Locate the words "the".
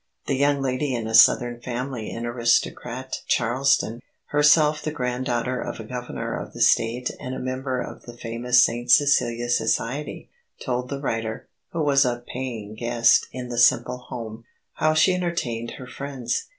0.25-0.33, 4.81-4.89, 6.53-6.59, 8.05-8.17, 10.89-10.99, 13.49-13.59